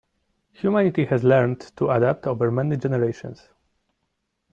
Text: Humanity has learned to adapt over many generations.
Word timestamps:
Humanity 0.53 1.05
has 1.05 1.23
learned 1.23 1.59
to 1.77 1.91
adapt 1.91 2.25
over 2.25 2.49
many 2.49 2.75
generations. 2.75 3.47